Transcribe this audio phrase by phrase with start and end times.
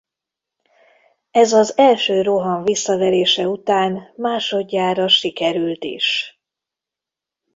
[1.31, 6.39] Ez az első roham visszaverése után másodjára sikerült is.